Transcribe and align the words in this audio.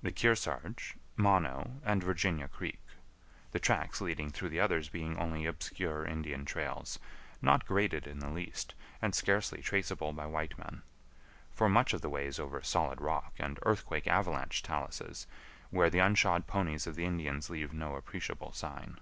the 0.00 0.12
Kearsarge, 0.12 0.94
Mono, 1.16 1.80
and 1.84 2.04
Virginia 2.04 2.46
Creek; 2.46 2.78
the 3.50 3.58
tracks 3.58 4.00
leading 4.00 4.30
through 4.30 4.50
the 4.50 4.60
others 4.60 4.88
being 4.88 5.18
only 5.18 5.44
obscure 5.44 6.06
Indian 6.06 6.44
trails, 6.44 7.00
not 7.40 7.66
graded 7.66 8.06
in 8.06 8.20
the 8.20 8.30
least, 8.30 8.76
and 9.02 9.12
scarcely 9.12 9.60
traceable 9.60 10.12
by 10.12 10.24
white 10.24 10.56
men; 10.56 10.82
for 11.50 11.68
much 11.68 11.92
of 11.92 12.00
the 12.00 12.08
way 12.08 12.26
is 12.26 12.38
over 12.38 12.62
solid 12.62 13.00
rock 13.00 13.32
and 13.40 13.58
earthquake 13.64 14.06
avalanche 14.06 14.62
taluses, 14.62 15.26
where 15.70 15.90
the 15.90 15.98
unshod 15.98 16.46
ponies 16.46 16.86
of 16.86 16.94
the 16.94 17.04
Indians 17.04 17.50
leave 17.50 17.72
no 17.72 17.96
appreciable 17.96 18.52
sign. 18.52 19.00